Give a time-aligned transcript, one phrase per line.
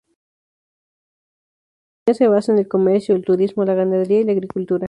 [2.07, 4.79] Su economía se basa en el comercio, el turismo, la ganadería y la agricultura.